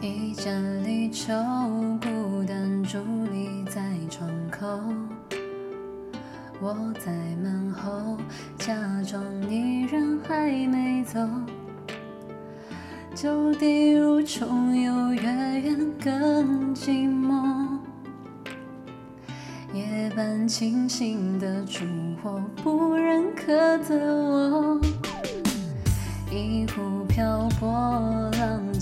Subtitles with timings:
[0.00, 1.34] 一盏离愁，
[2.00, 3.02] 孤单伫
[3.32, 4.64] 立在窗口。
[6.60, 7.10] 我在
[7.42, 8.16] 门后，
[8.58, 11.18] 假装你人还没走。
[13.12, 15.22] 旧地如重游，越
[15.62, 17.66] 远更寂寞。
[19.74, 21.84] 夜半清醒的烛
[22.22, 24.80] 火，不忍苛责我。
[26.30, 27.68] 一壶漂泊，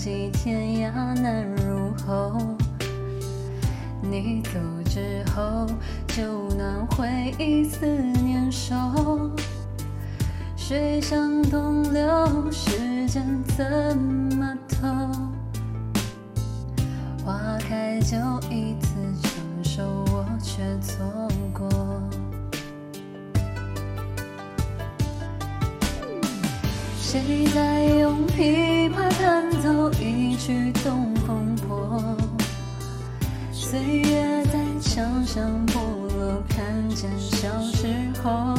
[0.07, 2.39] 浪迹天涯难入喉。
[4.01, 4.51] 你走
[4.89, 5.67] 之后，
[6.07, 8.73] 就暖回忆思念收。
[10.55, 14.87] 水向东流，时间怎么偷？
[17.25, 18.15] 花开就
[18.49, 21.05] 一次成熟，我却错
[21.53, 21.67] 过。
[27.09, 32.03] 谁在用琵琶弹奏一曲《东风破》？
[33.53, 35.79] 岁月在墙上剥
[36.17, 37.87] 落，看见小时
[38.21, 38.53] 候。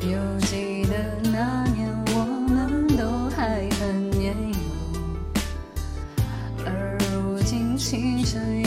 [0.00, 4.56] 犹记得那年，我们都还很年幼。
[6.64, 8.62] 而如今，青春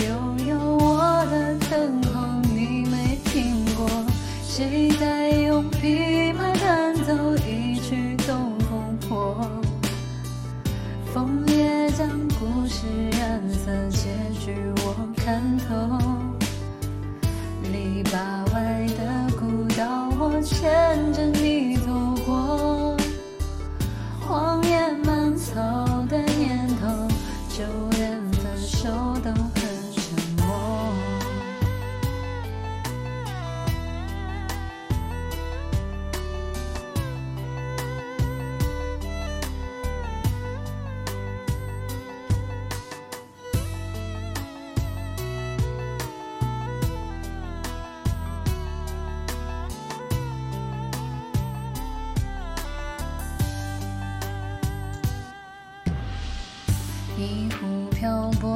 [57.21, 58.49] 一壶漂泊，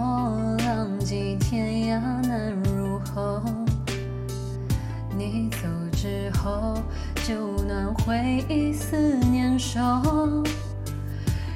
[0.66, 3.40] 浪迹天涯难入喉。
[5.16, 6.74] 你走之后，
[7.28, 9.80] 就暖回忆思念瘦。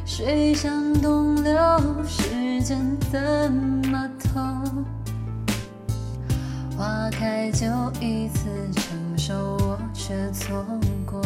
[0.05, 1.55] 水向东流，
[2.05, 3.19] 时间怎
[3.89, 4.39] 么偷？
[6.77, 7.65] 花开就
[7.99, 10.63] 一次成熟，我却错
[11.07, 11.19] 过。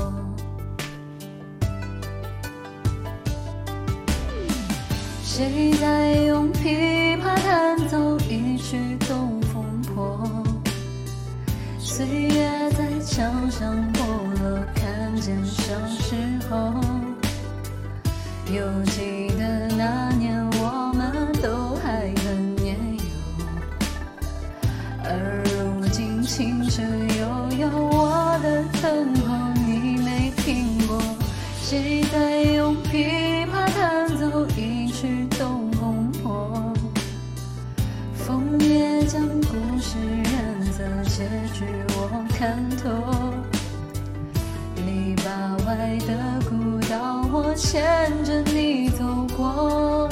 [5.35, 8.77] 谁在用琵琶弹奏一曲
[9.07, 10.21] 《东风破》？
[11.79, 14.05] 岁月在墙上剥
[14.43, 16.13] 落，看见小时
[16.47, 16.79] 候。
[18.53, 18.61] 犹
[18.91, 23.01] 记得那年，我们都还很年幼。
[25.03, 31.01] 而如今，青春悠悠，我的等候你没听过。
[31.63, 32.32] 谁在
[41.23, 41.63] 结局
[41.95, 42.89] 我看透。
[44.75, 45.23] 篱笆
[45.65, 46.11] 外的
[46.49, 49.05] 古道，我牵着你走
[49.37, 50.09] 过。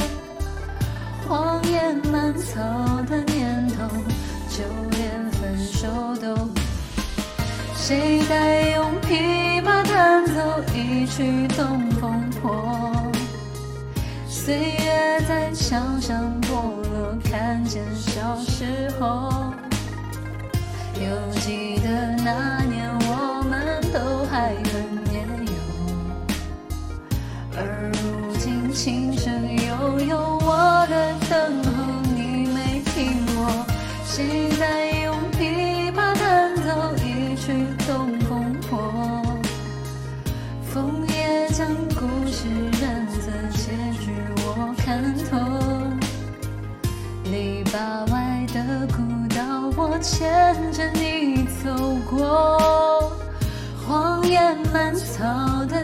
[1.27, 2.61] 荒野蔓草
[3.09, 3.88] 的年头，
[4.47, 5.89] 就连分手
[6.21, 6.47] 都。
[7.75, 11.23] 谁在用琵琶弹奏一曲
[11.57, 12.55] 《东风破》？
[14.29, 16.53] 岁月在墙上剥
[16.94, 19.29] 落，看见小时候。
[21.41, 21.90] 记得
[22.24, 24.72] 那年，我们都还很
[25.09, 25.50] 年幼。
[27.57, 27.59] 而
[27.91, 27.97] 如
[28.38, 29.25] 今，青春
[29.66, 31.72] 悠悠，我的等候
[32.16, 33.66] 你没听过。
[34.06, 37.51] 谁在用琵琶弹奏一曲
[37.88, 38.71] 《东风破》？
[40.71, 42.48] 枫叶将故事
[42.80, 44.13] 染色，结局
[44.45, 45.31] 我看透。
[47.31, 49.01] 篱笆外的古
[49.36, 49.42] 道，
[49.75, 50.21] 我牵
[50.71, 51.11] 着你
[52.31, 53.12] 过。
[53.86, 54.39] 荒野
[54.72, 55.25] 蔓草
[55.66, 55.83] 的